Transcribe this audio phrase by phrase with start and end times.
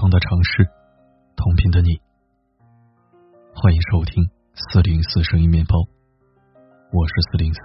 [0.00, 0.66] 同的城市，
[1.36, 2.00] 同频的你，
[3.52, 5.76] 欢迎收听四零四声音面包，
[6.90, 7.60] 我是四零四。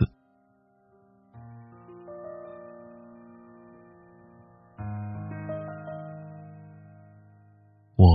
[7.95, 8.05] 我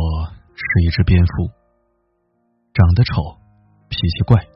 [0.54, 1.48] 是一只蝙蝠，
[2.74, 3.38] 长得丑，
[3.88, 4.46] 脾气怪，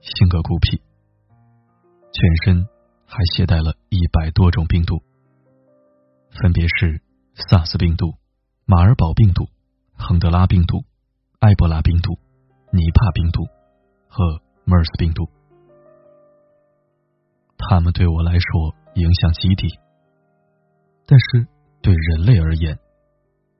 [0.00, 0.80] 性格孤僻，
[2.12, 2.68] 全身
[3.04, 5.02] 还携带了一百多种病毒，
[6.40, 7.02] 分别是。
[7.50, 8.17] 萨斯病毒、
[8.70, 9.48] 马尔堡病毒、
[9.96, 10.84] 亨德拉病毒、
[11.38, 12.18] 埃博拉病毒、
[12.70, 13.44] 尼帕病毒
[14.06, 15.26] 和 MERS 病毒，
[17.56, 19.68] 他们对我来说影响极低，
[21.06, 21.48] 但是
[21.80, 22.78] 对人类而言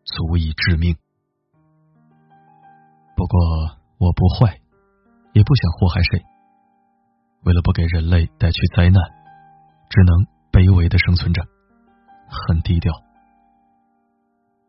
[0.05, 0.95] 足以致命。
[3.17, 3.41] 不过
[3.97, 4.61] 我不坏，
[5.33, 6.23] 也不想祸害谁。
[7.45, 9.03] 为了不给人类带去灾难，
[9.89, 11.41] 只能卑微的生存着，
[12.29, 12.93] 很低调。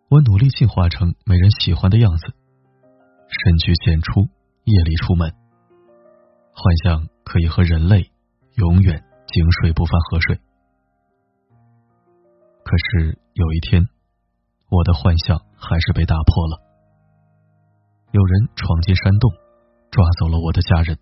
[0.10, 4.22] 我努力进化成没人喜欢的样子，深居简出，
[4.64, 5.32] 夜里出门，
[6.52, 8.10] 幻想可以和人类
[8.56, 10.40] 永远井水不犯河水。
[12.64, 13.84] 可是有一天，
[14.72, 16.58] 我的幻想还是被打破了。
[18.12, 19.32] 有人闯进山洞，
[19.92, 20.98] 抓走了我的家人。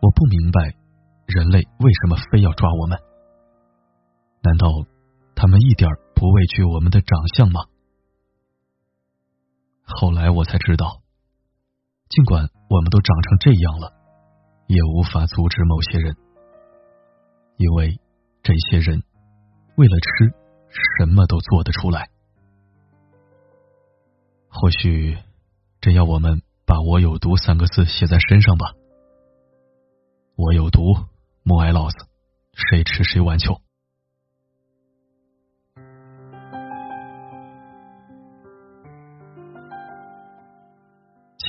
[0.00, 0.74] 我不明白，
[1.26, 2.98] 人类为什么非要抓我们？
[4.42, 4.66] 难道
[5.36, 6.01] 他们一点儿？
[6.22, 7.62] 不畏惧我们的长相吗？
[9.82, 11.02] 后来我才知道，
[12.08, 13.92] 尽管我们都长成这样了，
[14.68, 16.16] 也无法阻止某些人，
[17.56, 17.98] 因为
[18.44, 19.02] 这些人
[19.74, 20.32] 为了吃，
[20.96, 22.08] 什么都做得出来。
[24.46, 25.18] 或许
[25.80, 28.74] 真要我们把我有毒三个字写在身上吧。
[30.36, 30.94] 我有毒，
[31.42, 31.96] 莫挨老子，
[32.54, 33.60] 谁吃谁完球。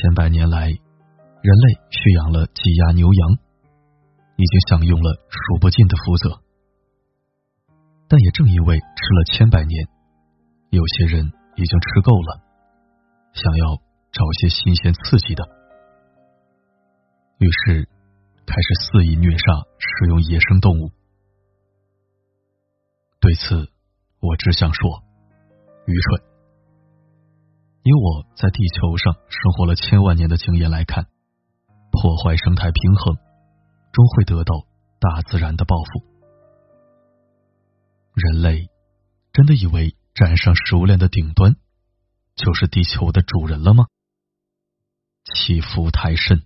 [0.04, 3.32] 千百年来，人类驯养了鸡鸭牛羊，
[4.36, 6.42] 已经享用了数不尽的福泽。
[8.10, 8.84] 但也正因为吃
[9.16, 9.88] 了千百年，
[10.72, 12.42] 有些人已经吃够了，
[13.32, 13.78] 想要
[14.12, 15.48] 找些新鲜刺激的，
[17.40, 17.88] 于是
[18.46, 20.92] 开始肆意虐杀食用野生动物。
[23.22, 23.72] 对此，
[24.20, 25.02] 我只想说，
[25.88, 26.33] 愚蠢。
[27.84, 31.08] 以我在地球上生活了千万年的经验来看，
[31.92, 33.18] 破坏生态平衡，
[33.92, 34.66] 终会得到
[35.00, 36.02] 大自然的报复。
[38.14, 38.70] 人类
[39.34, 41.58] 真的以为站上食物链的顶端，
[42.36, 43.88] 就是地球的主人了吗？
[45.26, 46.44] 欺负太甚，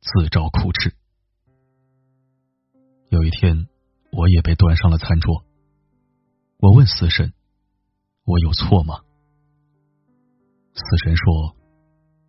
[0.00, 0.94] 自找苦吃。
[3.08, 3.68] 有一天，
[4.12, 5.44] 我也被端上了餐桌。
[6.58, 7.32] 我问死神
[8.24, 9.00] ：“我有错吗？”
[10.78, 11.56] 死神说：“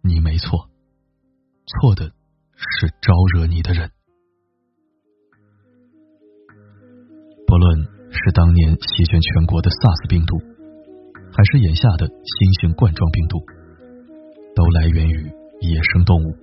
[0.02, 0.70] 你没错，
[1.68, 2.12] 错的
[2.56, 3.92] 是招惹你的人。
[7.46, 10.36] 不论是当年席卷全国的 SARS 病毒，
[11.32, 13.38] 还是眼下的新型冠状病毒，
[14.56, 16.34] 都来源于野生动物。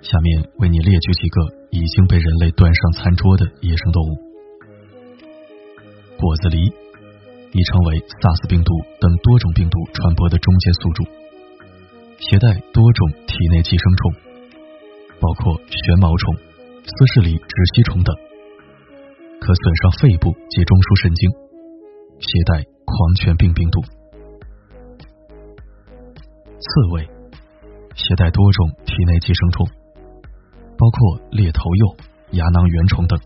[0.00, 4.14] 下面为你列举几个已经被人类端上餐桌的野生动物：
[6.16, 6.72] 果子狸。”
[7.52, 11.02] 已成为 SARS 病毒等多种病毒传播的中间宿主，
[12.18, 14.14] 携带多种体内寄生虫，
[15.18, 16.34] 包括旋毛虫、
[16.86, 18.14] 斯氏里直吸虫等，
[19.40, 21.26] 可损伤肺部及中枢神经，
[22.22, 23.82] 携带狂犬病病毒。
[26.60, 27.08] 刺猬
[27.96, 29.66] 携带多种体内寄生虫，
[30.78, 31.96] 包括裂头蛹、
[32.38, 33.18] 牙囊原虫等，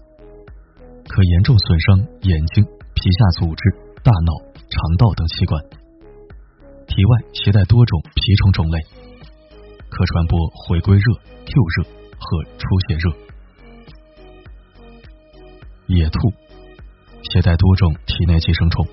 [1.04, 2.64] 可严重损伤眼睛、
[2.96, 3.83] 皮下组织。
[4.04, 5.65] 大脑、肠道等器官，
[6.87, 8.76] 体外携带多种蜱虫种类，
[9.88, 11.08] 可传播回归热、
[11.49, 11.88] Q 热
[12.20, 13.08] 和出血热。
[15.88, 16.19] 野兔
[17.32, 18.84] 携带多种体内寄生虫，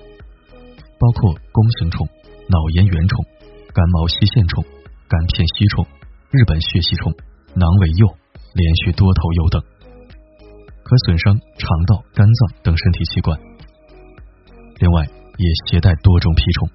[0.96, 2.08] 包括弓形虫、
[2.48, 3.20] 脑炎原虫、
[3.76, 4.64] 干毛细线虫、
[5.12, 5.84] 干片吸虫、
[6.32, 7.12] 日本血吸虫、
[7.52, 8.16] 囊尾蚴、
[8.56, 9.60] 连续多头蚴等，
[10.80, 13.51] 可损伤肠道、肝脏等身体器官。
[14.82, 15.06] 另外，
[15.38, 16.66] 也携带多种蜱虫，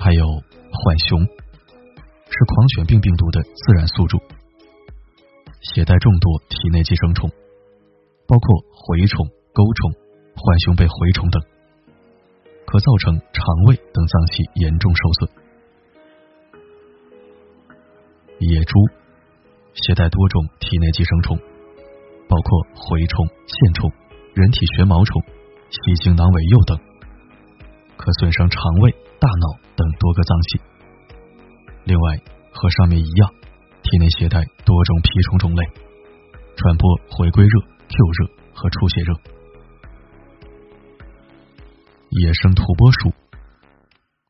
[0.00, 4.16] 还有浣熊，是狂犬病病毒的自然宿主，
[5.60, 7.28] 携带众多体内寄生虫，
[8.26, 8.48] 包括
[8.96, 9.92] 蛔虫、钩虫、
[10.40, 11.36] 浣熊背蛔虫等，
[12.64, 15.28] 可造成肠胃等脏器严重受损。
[18.40, 18.72] 野猪
[19.84, 21.36] 携带多种体内寄生虫，
[22.24, 23.92] 包括蛔虫、线虫。
[24.34, 25.22] 人体学毛虫、
[25.70, 26.76] 细精囊尾右等，
[27.96, 28.90] 可损伤肠胃、
[29.20, 30.60] 大脑等多个脏器。
[31.84, 32.18] 另外，
[32.52, 33.30] 和上面一样，
[33.82, 35.62] 体内携带多种蜱虫种类，
[36.56, 39.14] 传播回归热、Q 热和出血热。
[42.10, 43.12] 野生土拨鼠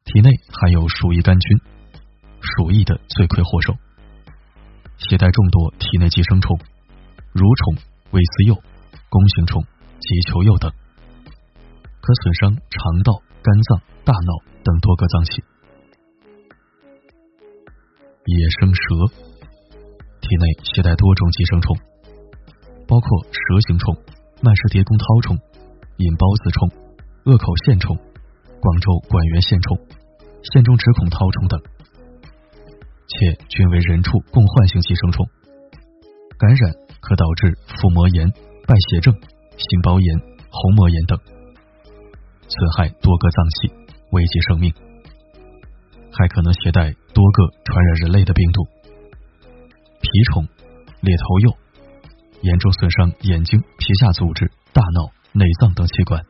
[0.04, 1.58] 体内含有鼠疫杆菌，
[2.40, 3.72] 鼠疫的罪魁祸首，
[4.98, 6.58] 携带众多体内寄生虫，
[7.32, 8.54] 蠕虫、微丝幼、
[9.08, 9.64] 弓形虫、
[10.00, 10.70] 棘球幼等，
[12.00, 15.42] 可损伤肠道、肝脏、大脑等多个脏器。
[18.26, 18.80] 野生蛇
[20.20, 21.76] 体内携带多种寄生虫，
[22.88, 23.96] 包括蛇形虫、
[24.40, 25.36] 曼氏蝶弓绦虫、
[25.96, 26.68] 引孢子虫、
[27.24, 27.96] 恶口线虫、
[28.60, 29.76] 广州管源线虫、
[30.52, 31.60] 线中直孔绦虫等，
[33.08, 35.28] 且均为人畜共患性寄生虫，
[36.36, 38.32] 感染可导致腹膜炎、
[38.64, 39.12] 败血症、
[39.56, 40.18] 心包炎、
[40.50, 41.18] 虹膜炎等，
[42.48, 43.72] 损害多个脏器，
[44.10, 44.72] 危及生命。
[46.16, 48.62] 还可能携带多个传染人类的病毒，
[50.00, 50.46] 蜱虫、
[51.00, 51.56] 猎头鼬，
[52.42, 56.20] 严重损伤眼睛、皮下组织、大脑、内脏等器官；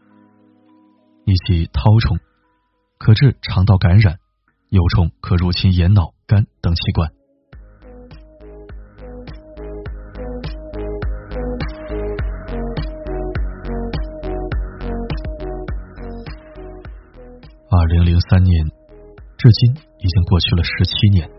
[1.27, 2.19] 以及绦虫，
[2.99, 4.19] 可致肠道感染，
[4.71, 7.13] 幼虫可入侵眼脑、肝等器官。
[18.35, 18.67] 三年。
[19.39, 19.71] 至今
[20.01, 21.31] 已经过去了十七年，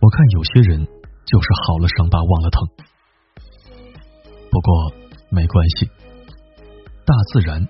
[0.00, 2.68] 我看有些人就是好了伤疤忘了疼。
[4.50, 4.92] 不过
[5.30, 5.86] 没关系，
[7.06, 7.64] 大自然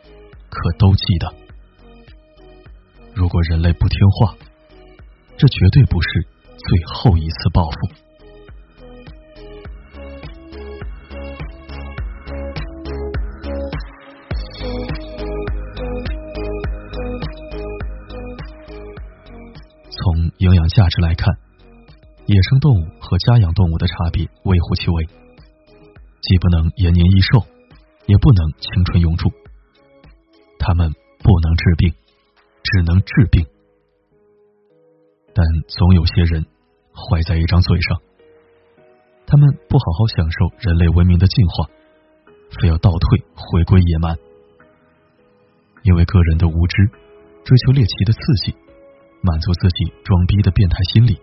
[0.48, 1.34] 可都记得。
[3.14, 4.34] 如果人类不听话，
[5.36, 6.08] 这绝对不是
[6.56, 8.03] 最后一次报复。
[20.94, 21.26] 值来看，
[22.26, 25.04] 野生动物和家养动物的差别微乎其微，
[26.22, 27.44] 既不能延年益寿，
[28.06, 29.28] 也不能青春永驻。
[30.56, 31.92] 它们不能治病，
[32.62, 33.44] 只能治病。
[35.34, 36.46] 但总有些人
[36.94, 38.00] 坏在一张嘴上，
[39.26, 41.66] 他们不好好享受人类文明的进化，
[42.60, 44.16] 非要倒退回归野蛮，
[45.82, 46.86] 因为个人的无知，
[47.44, 48.63] 追求猎奇的刺激。
[49.26, 51.18] 满足自己装逼的变态心理，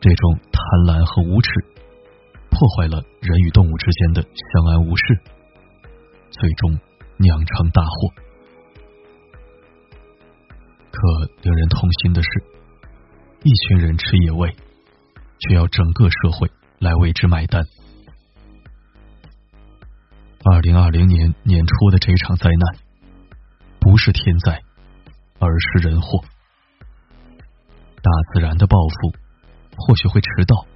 [0.00, 1.50] 这种贪婪和无耻
[2.50, 5.20] 破坏了人与动物之间的相安无事，
[6.32, 6.76] 最终
[7.18, 7.90] 酿成大祸。
[10.90, 11.00] 可
[11.42, 12.28] 令人痛心的是，
[13.44, 14.52] 一群人吃野味，
[15.38, 16.50] 却要整个社会
[16.80, 17.64] 来为之买单。
[20.42, 22.76] 二零二零年年初的这场灾难，
[23.78, 24.60] 不是天灾，
[25.38, 26.24] 而是人祸。
[28.02, 29.12] 大自然的报复
[29.76, 30.66] 或许会迟到，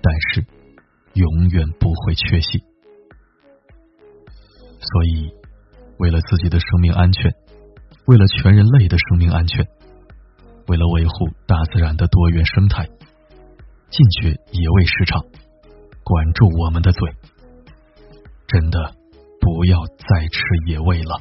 [0.00, 0.46] 但是
[1.14, 2.58] 永远不会缺席。
[4.80, 5.32] 所以，
[5.98, 7.32] 为了自己的生命安全，
[8.06, 9.66] 为了全人类的生命安全，
[10.68, 11.12] 为了维护
[11.46, 12.86] 大自然的多元生态，
[13.90, 15.24] 禁绝野味市场，
[16.04, 17.10] 管住我们的嘴，
[18.46, 18.94] 真的
[19.40, 21.20] 不要再吃野味了。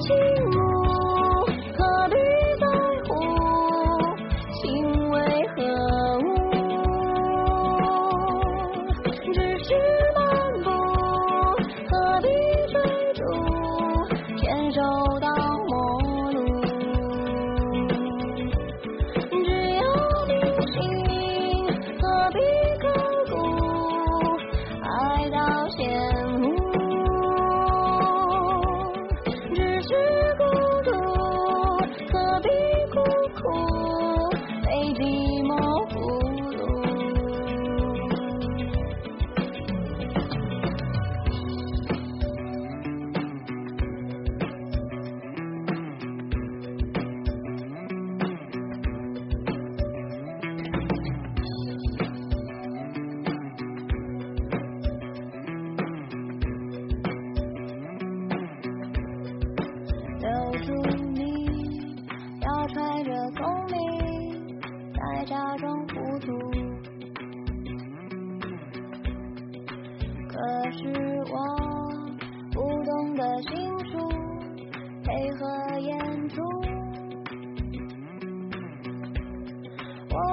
[0.00, 0.49] 情。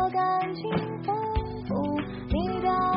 [0.09, 0.69] 感情
[1.03, 1.15] 丰
[1.67, 1.99] 富，
[2.29, 2.97] 你的。